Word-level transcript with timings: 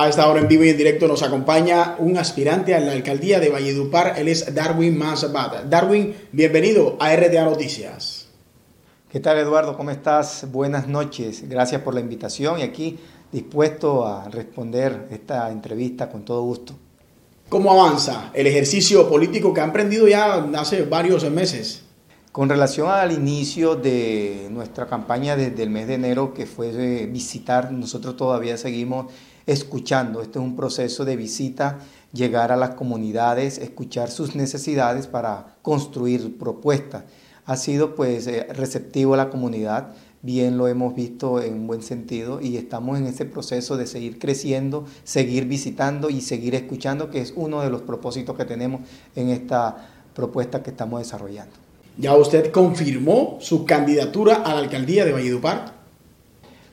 A 0.00 0.08
esta 0.08 0.26
hora 0.26 0.40
en 0.40 0.48
vivo 0.48 0.64
y 0.64 0.70
en 0.70 0.78
directo 0.78 1.06
nos 1.06 1.22
acompaña 1.22 1.96
un 1.98 2.16
aspirante 2.16 2.74
a 2.74 2.80
la 2.80 2.92
alcaldía 2.92 3.38
de 3.38 3.50
Valledupar. 3.50 4.14
Él 4.16 4.28
es 4.28 4.54
Darwin 4.54 4.96
Mazabat. 4.96 5.64
Darwin, 5.64 6.16
bienvenido 6.32 6.96
a 6.98 7.14
RTA 7.14 7.44
Noticias. 7.44 8.26
¿Qué 9.12 9.20
tal 9.20 9.36
Eduardo? 9.36 9.76
¿Cómo 9.76 9.90
estás? 9.90 10.46
Buenas 10.50 10.88
noches. 10.88 11.46
Gracias 11.46 11.82
por 11.82 11.92
la 11.92 12.00
invitación 12.00 12.60
y 12.60 12.62
aquí 12.62 12.98
dispuesto 13.30 14.06
a 14.06 14.26
responder 14.30 15.06
esta 15.10 15.50
entrevista 15.50 16.08
con 16.08 16.24
todo 16.24 16.44
gusto. 16.44 16.72
¿Cómo 17.50 17.70
avanza 17.70 18.30
el 18.32 18.46
ejercicio 18.46 19.06
político 19.06 19.52
que 19.52 19.60
han 19.60 19.66
emprendido 19.66 20.08
ya 20.08 20.36
hace 20.56 20.86
varios 20.86 21.30
meses? 21.30 21.82
Con 22.32 22.48
relación 22.48 22.88
al 22.88 23.10
inicio 23.10 23.74
de 23.74 24.46
nuestra 24.52 24.86
campaña 24.86 25.34
desde 25.34 25.64
el 25.64 25.70
mes 25.70 25.88
de 25.88 25.94
enero, 25.94 26.32
que 26.32 26.46
fue 26.46 27.06
visitar, 27.06 27.72
nosotros 27.72 28.16
todavía 28.16 28.56
seguimos 28.56 29.06
escuchando. 29.46 30.22
Este 30.22 30.38
es 30.38 30.44
un 30.44 30.54
proceso 30.54 31.04
de 31.04 31.16
visita, 31.16 31.80
llegar 32.12 32.52
a 32.52 32.56
las 32.56 32.76
comunidades, 32.76 33.58
escuchar 33.58 34.12
sus 34.12 34.36
necesidades 34.36 35.08
para 35.08 35.56
construir 35.62 36.38
propuestas. 36.38 37.02
Ha 37.46 37.56
sido 37.56 37.96
pues 37.96 38.28
eh, 38.28 38.46
receptivo 38.52 39.14
a 39.14 39.16
la 39.16 39.28
comunidad, 39.28 39.88
bien 40.22 40.56
lo 40.56 40.68
hemos 40.68 40.94
visto 40.94 41.42
en 41.42 41.66
buen 41.66 41.82
sentido 41.82 42.40
y 42.40 42.58
estamos 42.58 42.96
en 42.96 43.06
ese 43.06 43.24
proceso 43.24 43.76
de 43.76 43.88
seguir 43.88 44.20
creciendo, 44.20 44.84
seguir 45.02 45.46
visitando 45.46 46.10
y 46.10 46.20
seguir 46.20 46.54
escuchando, 46.54 47.10
que 47.10 47.22
es 47.22 47.32
uno 47.34 47.60
de 47.60 47.70
los 47.70 47.82
propósitos 47.82 48.36
que 48.36 48.44
tenemos 48.44 48.82
en 49.16 49.30
esta 49.30 49.88
propuesta 50.14 50.62
que 50.62 50.70
estamos 50.70 51.00
desarrollando. 51.00 51.69
¿Ya 52.00 52.16
usted 52.16 52.50
confirmó 52.50 53.36
su 53.42 53.66
candidatura 53.66 54.36
a 54.36 54.54
la 54.54 54.60
alcaldía 54.60 55.04
de 55.04 55.12
Valledupar? 55.12 55.74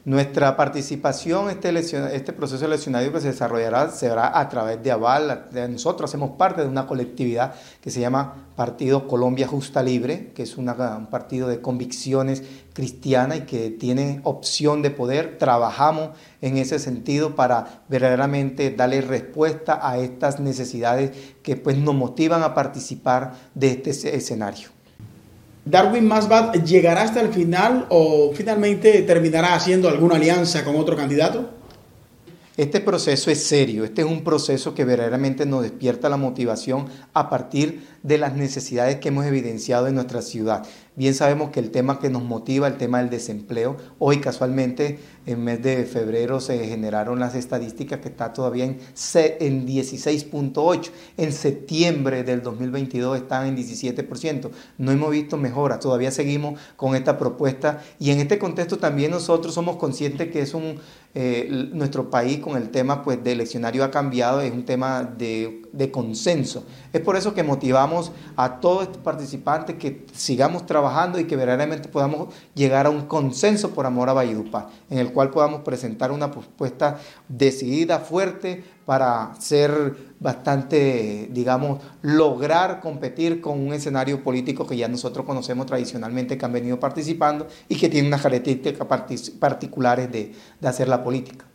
Nuestra 0.05 0.55
participación, 0.55 1.49
este, 1.49 1.77
este 2.15 2.31
proceso 2.31 2.63
eleccionario 2.63 3.11
que 3.11 3.19
se 3.19 3.27
desarrollará, 3.27 3.91
será 3.91 4.39
a 4.39 4.47
través 4.47 4.81
de 4.81 4.89
Aval. 4.89 5.49
Nosotros 5.69 6.09
hacemos 6.09 6.37
parte 6.37 6.61
de 6.61 6.69
una 6.69 6.87
colectividad 6.87 7.55
que 7.81 7.91
se 7.91 7.99
llama 7.99 8.47
Partido 8.55 9.05
Colombia 9.05 9.49
Justa 9.49 9.83
Libre, 9.83 10.31
que 10.33 10.43
es 10.43 10.55
un 10.55 10.73
partido 11.11 11.49
de 11.49 11.59
convicciones 11.59 12.41
cristianas 12.71 13.39
y 13.39 13.41
que 13.41 13.69
tiene 13.69 14.21
opción 14.23 14.81
de 14.81 14.91
poder. 14.91 15.37
Trabajamos 15.37 16.11
en 16.39 16.55
ese 16.55 16.79
sentido 16.79 17.35
para 17.35 17.81
verdaderamente 17.89 18.71
darle 18.71 19.01
respuesta 19.01 19.77
a 19.85 19.97
estas 19.97 20.39
necesidades 20.39 21.11
que 21.43 21.57
pues, 21.57 21.77
nos 21.77 21.95
motivan 21.95 22.43
a 22.43 22.53
participar 22.53 23.33
de 23.55 23.71
este 23.71 24.15
escenario. 24.15 24.76
¿Darwin 25.69 26.07
Masbat 26.07 26.63
llegará 26.63 27.01
hasta 27.01 27.19
el 27.19 27.27
final 27.33 27.87
o 27.89 28.31
finalmente 28.33 29.01
terminará 29.01 29.53
haciendo 29.53 29.89
alguna 29.89 30.15
alianza 30.15 30.63
con 30.63 30.77
otro 30.77 30.95
candidato? 30.95 31.49
Este 32.55 32.79
proceso 32.79 33.29
es 33.29 33.43
serio, 33.43 33.83
este 33.83 34.01
es 34.01 34.07
un 34.07 34.23
proceso 34.23 34.73
que 34.73 34.85
verdaderamente 34.85 35.45
nos 35.45 35.63
despierta 35.63 36.09
la 36.09 36.17
motivación 36.17 36.85
a 37.13 37.29
partir 37.29 37.85
de 38.03 38.17
las 38.17 38.35
necesidades 38.35 38.97
que 38.97 39.09
hemos 39.09 39.25
evidenciado 39.25 39.87
en 39.87 39.95
nuestra 39.95 40.21
ciudad. 40.21 40.65
Bien 40.97 41.13
sabemos 41.13 41.51
que 41.51 41.59
el 41.59 41.69
tema 41.69 41.99
que 41.99 42.09
nos 42.09 42.23
motiva, 42.23 42.67
el 42.67 42.77
tema 42.77 42.97
del 42.97 43.11
desempleo, 43.11 43.77
hoy 43.99 44.17
casualmente 44.17 44.97
en 45.27 45.43
mes 45.43 45.61
de 45.61 45.85
febrero 45.85 46.39
se 46.39 46.65
generaron 46.67 47.19
las 47.19 47.35
estadísticas 47.35 47.99
que 47.99 48.07
está 48.09 48.33
todavía 48.33 48.65
en, 48.65 48.79
en 48.79 49.67
16.8, 49.67 50.89
en 51.17 51.33
septiembre 51.33 52.23
del 52.23 52.41
2022 52.41 53.17
están 53.17 53.45
en 53.45 53.57
17%, 53.57 54.49
no 54.79 54.91
hemos 54.91 55.11
visto 55.11 55.37
mejora, 55.37 55.79
todavía 55.79 56.09
seguimos 56.09 56.59
con 56.75 56.95
esta 56.95 57.19
propuesta 57.19 57.83
y 57.99 58.09
en 58.09 58.19
este 58.19 58.39
contexto 58.39 58.79
también 58.79 59.11
nosotros 59.11 59.53
somos 59.53 59.75
conscientes 59.75 60.31
que 60.31 60.41
es 60.41 60.55
un, 60.55 60.79
eh, 61.13 61.69
nuestro 61.73 62.09
país 62.09 62.39
con 62.39 62.57
el 62.57 62.69
tema 62.69 63.03
pues, 63.03 63.23
de 63.23 63.31
eleccionario 63.31 63.83
ha 63.83 63.91
cambiado, 63.91 64.41
es 64.41 64.51
un 64.51 64.65
tema 64.65 65.03
de, 65.03 65.63
de 65.71 65.91
consenso. 65.91 66.65
Es 66.91 67.01
por 67.01 67.15
eso 67.15 67.33
que 67.33 67.43
motivamos 67.43 67.86
a 68.35 68.59
todos 68.59 68.83
estos 68.83 69.01
participantes 69.01 69.75
que 69.77 70.05
sigamos 70.13 70.65
trabajando 70.65 71.19
y 71.19 71.25
que 71.25 71.35
verdaderamente 71.35 71.89
podamos 71.89 72.33
llegar 72.53 72.85
a 72.85 72.89
un 72.89 73.01
consenso 73.01 73.71
por 73.71 73.85
amor 73.85 74.09
a 74.09 74.13
Valledupar, 74.13 74.69
en 74.89 74.99
el 74.99 75.11
cual 75.11 75.29
podamos 75.29 75.61
presentar 75.61 76.11
una 76.11 76.31
propuesta 76.31 76.99
decidida, 77.27 77.99
fuerte, 77.99 78.63
para 78.85 79.33
ser 79.39 79.95
bastante, 80.19 81.27
digamos, 81.31 81.81
lograr 82.01 82.79
competir 82.79 83.41
con 83.41 83.59
un 83.59 83.73
escenario 83.73 84.23
político 84.23 84.65
que 84.65 84.77
ya 84.77 84.87
nosotros 84.87 85.25
conocemos 85.25 85.65
tradicionalmente, 85.65 86.37
que 86.37 86.45
han 86.45 86.53
venido 86.53 86.79
participando 86.79 87.47
y 87.67 87.75
que 87.75 87.89
tiene 87.89 88.07
unas 88.07 88.21
características 88.21 88.87
particulares 89.39 90.09
de, 90.09 90.33
de 90.61 90.67
hacer 90.67 90.87
la 90.87 91.03
política. 91.03 91.46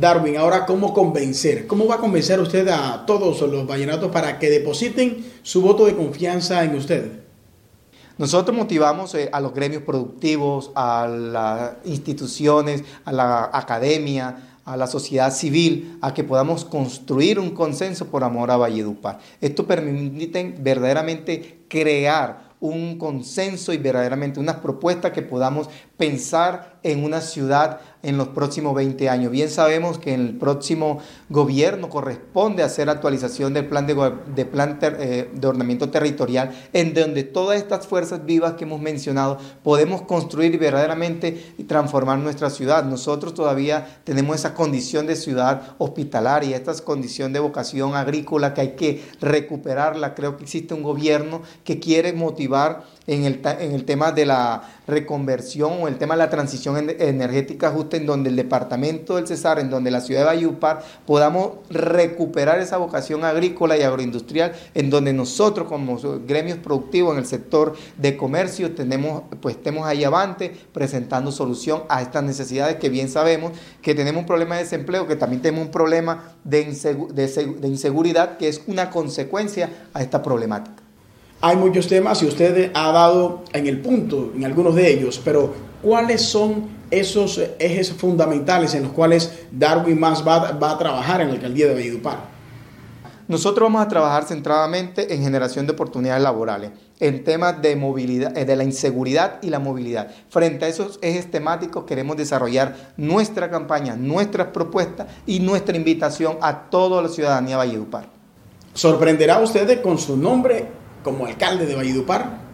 Darwin, 0.00 0.36
ahora 0.36 0.66
cómo 0.66 0.92
convencer, 0.92 1.66
cómo 1.66 1.86
va 1.86 1.96
a 1.96 1.98
convencer 1.98 2.40
usted 2.40 2.68
a 2.68 3.04
todos 3.06 3.40
los 3.42 3.66
vallenatos 3.66 4.10
para 4.10 4.38
que 4.38 4.50
depositen 4.50 5.24
su 5.42 5.62
voto 5.62 5.86
de 5.86 5.96
confianza 5.96 6.64
en 6.64 6.74
usted. 6.74 7.26
Nosotros 8.18 8.56
motivamos 8.56 9.14
eh, 9.14 9.28
a 9.30 9.40
los 9.40 9.52
gremios 9.52 9.82
productivos, 9.82 10.70
a 10.74 11.06
las 11.06 11.72
instituciones, 11.84 12.82
a 13.04 13.12
la 13.12 13.50
academia, 13.52 14.58
a 14.64 14.76
la 14.76 14.86
sociedad 14.86 15.32
civil, 15.32 15.98
a 16.00 16.14
que 16.14 16.24
podamos 16.24 16.64
construir 16.64 17.38
un 17.38 17.50
consenso 17.50 18.06
por 18.06 18.24
amor 18.24 18.50
a 18.50 18.56
Valledupar. 18.56 19.18
Esto 19.40 19.66
permite 19.66 20.54
verdaderamente 20.58 21.64
crear 21.68 22.46
un 22.58 22.98
consenso 22.98 23.72
y 23.72 23.76
verdaderamente 23.76 24.40
unas 24.40 24.56
propuestas 24.56 25.12
que 25.12 25.22
podamos 25.22 25.68
pensar 25.96 26.75
en 26.86 27.04
una 27.04 27.20
ciudad 27.20 27.80
en 28.06 28.16
los 28.16 28.28
próximos 28.28 28.72
20 28.76 29.08
años. 29.08 29.32
Bien 29.32 29.50
sabemos 29.50 29.98
que 29.98 30.14
en 30.14 30.20
el 30.20 30.36
próximo 30.36 31.00
gobierno 31.28 31.88
corresponde 31.88 32.62
hacer 32.62 32.88
actualización 32.88 33.52
del 33.52 33.66
plan 33.66 33.88
de, 33.88 34.12
de 34.32 34.44
plan 34.44 34.78
eh, 34.80 35.28
de 35.32 35.46
ordenamiento 35.48 35.90
territorial, 35.90 36.54
en 36.72 36.94
donde 36.94 37.24
todas 37.24 37.58
estas 37.58 37.88
fuerzas 37.88 38.24
vivas 38.24 38.52
que 38.52 38.62
hemos 38.62 38.80
mencionado 38.80 39.38
podemos 39.64 40.02
construir 40.02 40.54
y 40.54 40.56
verdaderamente 40.56 41.54
transformar 41.66 42.20
nuestra 42.20 42.48
ciudad. 42.48 42.84
Nosotros 42.84 43.34
todavía 43.34 43.98
tenemos 44.04 44.36
esa 44.36 44.54
condición 44.54 45.08
de 45.08 45.16
ciudad 45.16 45.74
hospitalaria, 45.78 46.56
esta 46.56 46.74
condición 46.84 47.32
de 47.32 47.40
vocación 47.40 47.96
agrícola 47.96 48.54
que 48.54 48.60
hay 48.60 48.76
que 48.76 49.04
recuperarla. 49.20 50.14
Creo 50.14 50.36
que 50.36 50.44
existe 50.44 50.74
un 50.74 50.84
gobierno 50.84 51.42
que 51.64 51.80
quiere 51.80 52.12
motivar 52.12 52.84
en 53.08 53.24
el, 53.24 53.40
en 53.58 53.72
el 53.72 53.84
tema 53.84 54.12
de 54.12 54.26
la 54.26 54.62
reconversión 54.86 55.82
o 55.82 55.88
el 55.88 55.98
tema 55.98 56.14
de 56.14 56.18
la 56.18 56.30
transición 56.30 56.75
energética 56.78 57.70
justa 57.70 57.96
en 57.96 58.06
donde 58.06 58.30
el 58.30 58.36
departamento 58.36 59.16
del 59.16 59.26
Cesar, 59.26 59.58
en 59.58 59.70
donde 59.70 59.90
la 59.90 60.00
ciudad 60.00 60.20
de 60.20 60.26
Valledupar 60.26 60.84
podamos 61.06 61.52
recuperar 61.70 62.58
esa 62.60 62.76
vocación 62.76 63.24
agrícola 63.24 63.76
y 63.76 63.82
agroindustrial, 63.82 64.52
en 64.74 64.90
donde 64.90 65.12
nosotros 65.12 65.68
como 65.68 65.98
gremios 66.26 66.58
productivos 66.58 67.12
en 67.14 67.18
el 67.20 67.26
sector 67.26 67.74
de 67.96 68.16
comercio 68.16 68.74
tenemos, 68.74 69.22
pues 69.40 69.56
estemos 69.56 69.86
ahí 69.86 70.04
avante 70.04 70.54
presentando 70.72 71.32
solución 71.32 71.82
a 71.88 72.02
estas 72.02 72.22
necesidades 72.22 72.76
que 72.76 72.88
bien 72.88 73.08
sabemos 73.08 73.52
que 73.82 73.94
tenemos 73.94 74.20
un 74.20 74.26
problema 74.26 74.56
de 74.56 74.62
desempleo, 74.62 75.06
que 75.06 75.16
también 75.16 75.42
tenemos 75.42 75.66
un 75.66 75.70
problema 75.70 76.34
de 76.44 76.62
inseguridad 77.62 78.36
que 78.36 78.48
es 78.48 78.62
una 78.66 78.90
consecuencia 78.90 79.70
a 79.92 80.02
esta 80.02 80.22
problemática. 80.22 80.82
Hay 81.42 81.56
muchos 81.56 81.86
temas 81.86 82.22
y 82.22 82.26
usted 82.26 82.70
ha 82.72 82.92
dado 82.92 83.44
en 83.52 83.66
el 83.66 83.80
punto 83.82 84.32
en 84.34 84.46
algunos 84.46 84.74
de 84.74 84.90
ellos, 84.90 85.20
pero 85.22 85.52
¿cuáles 85.82 86.22
son 86.22 86.68
esos 86.90 87.40
ejes 87.58 87.92
fundamentales 87.92 88.74
en 88.74 88.84
los 88.84 88.92
cuales 88.92 89.32
Darwin 89.50 89.98
más 89.98 90.26
va, 90.26 90.48
a 90.48 90.78
trabajar 90.78 91.20
en 91.20 91.28
la 91.28 91.34
alcaldía 91.34 91.68
de 91.68 91.74
Valledupar? 91.74 92.36
Nosotros 93.28 93.66
vamos 93.66 93.84
a 93.84 93.88
trabajar 93.88 94.24
centradamente 94.24 95.12
en 95.12 95.22
generación 95.22 95.66
de 95.66 95.72
oportunidades 95.72 96.22
laborales, 96.22 96.70
en 97.00 97.24
temas 97.24 97.60
de 97.60 97.74
movilidad, 97.74 98.38
eh, 98.38 98.44
de 98.44 98.54
la 98.54 98.62
inseguridad 98.62 99.40
y 99.42 99.50
la 99.50 99.58
movilidad. 99.58 100.12
Frente 100.28 100.64
a 100.64 100.68
esos 100.68 101.00
ejes 101.02 101.28
temáticos 101.28 101.84
queremos 101.84 102.16
desarrollar 102.16 102.92
nuestra 102.96 103.50
campaña, 103.50 103.96
nuestras 103.96 104.48
propuestas 104.48 105.08
y 105.26 105.40
nuestra 105.40 105.76
invitación 105.76 106.38
a 106.40 106.70
toda 106.70 107.02
la 107.02 107.08
ciudadanía 107.08 107.50
de 107.50 107.56
Valledupar. 107.56 108.08
¿Sorprenderá 108.74 109.40
usted 109.40 109.82
con 109.82 109.98
su 109.98 110.16
nombre 110.16 110.68
como 111.02 111.26
alcalde 111.26 111.66
de 111.66 111.74
Valledupar? 111.74 112.45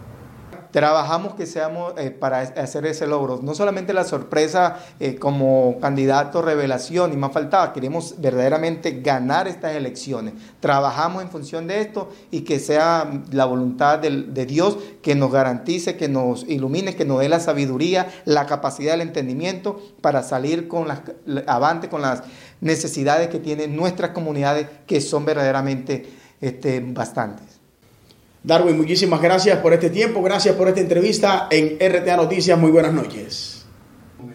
Trabajamos 0.72 1.34
que 1.34 1.44
seamos 1.44 1.92
eh, 1.98 2.10
para 2.10 2.40
hacer 2.40 2.86
ese 2.86 3.06
logro. 3.06 3.40
No 3.42 3.54
solamente 3.54 3.92
la 3.92 4.04
sorpresa 4.04 4.78
eh, 5.00 5.16
como 5.16 5.78
candidato 5.80 6.40
revelación 6.40 7.12
y 7.12 7.16
más 7.16 7.32
faltaba, 7.32 7.74
queremos 7.74 8.14
verdaderamente 8.18 9.02
ganar 9.02 9.48
estas 9.48 9.76
elecciones. 9.76 10.32
Trabajamos 10.60 11.22
en 11.22 11.28
función 11.28 11.66
de 11.66 11.82
esto 11.82 12.10
y 12.30 12.40
que 12.40 12.58
sea 12.58 13.22
la 13.30 13.44
voluntad 13.44 13.98
de, 13.98 14.46
Dios 14.46 14.78
que 15.02 15.14
nos 15.14 15.30
garantice, 15.30 15.98
que 15.98 16.08
nos 16.08 16.44
ilumine, 16.48 16.96
que 16.96 17.04
nos 17.04 17.20
dé 17.20 17.28
la 17.28 17.38
sabiduría, 17.38 18.08
la 18.24 18.46
capacidad, 18.46 18.94
el 18.94 19.02
entendimiento 19.02 19.78
para 20.00 20.22
salir 20.22 20.68
con 20.68 20.88
las, 20.88 21.02
avante 21.46 21.90
con 21.90 22.00
las 22.00 22.22
necesidades 22.62 23.28
que 23.28 23.38
tienen 23.38 23.76
nuestras 23.76 24.12
comunidades, 24.12 24.68
que 24.86 25.02
son 25.02 25.26
verdaderamente 25.26 26.10
este, 26.40 26.80
bastantes. 26.80 27.61
Darwin, 28.44 28.76
muchísimas 28.76 29.22
gracias 29.22 29.58
por 29.58 29.72
este 29.72 29.88
tiempo, 29.88 30.20
gracias 30.20 30.56
por 30.56 30.66
esta 30.66 30.80
entrevista 30.80 31.46
en 31.48 31.78
RTA 31.78 32.16
Noticias. 32.16 32.58
Muy 32.58 32.72
buenas 32.72 32.92
noches. 32.92 33.64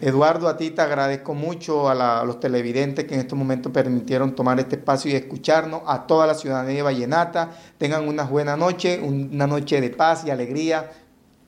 Eduardo, 0.00 0.48
a 0.48 0.56
ti 0.56 0.70
te 0.70 0.80
agradezco 0.80 1.34
mucho, 1.34 1.90
a, 1.90 2.24
los 2.24 2.40
televidentes 2.40 3.04
que 3.04 3.14
en 3.14 3.20
estos 3.20 3.38
momentos 3.38 3.70
permitieron 3.70 4.34
tomar 4.34 4.58
este 4.60 4.76
espacio 4.76 5.10
y 5.10 5.14
escucharnos, 5.14 5.82
a 5.86 6.06
toda 6.06 6.26
la 6.26 6.34
ciudadanía 6.34 6.82
vallenata. 6.82 7.50
Tengan 7.76 8.08
una 8.08 8.22
buena 8.24 8.56
noche, 8.56 8.98
una 9.02 9.46
noche 9.46 9.78
de 9.80 9.90
paz 9.90 10.24
y 10.26 10.30
alegría. 10.30 10.90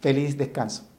Feliz 0.01 0.37
descanso. 0.37 0.90